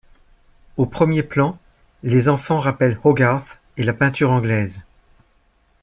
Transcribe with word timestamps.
Au 0.77 0.87
premier 0.87 1.21
plan, 1.21 1.59
les 2.01 2.27
enfants 2.27 2.57
rappellent 2.57 2.97
Hogarth 3.03 3.59
et 3.77 3.83
la 3.83 3.93
peinture 3.93 4.31
anglaise. 4.31 4.81